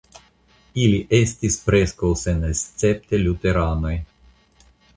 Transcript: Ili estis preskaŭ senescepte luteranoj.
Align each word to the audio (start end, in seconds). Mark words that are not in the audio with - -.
Ili 0.85 1.01
estis 1.17 1.57
preskaŭ 1.67 2.11
senescepte 2.23 3.21
luteranoj. 3.27 3.95